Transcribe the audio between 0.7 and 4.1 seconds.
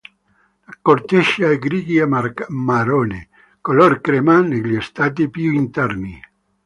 corteccia è grigia o marrone, color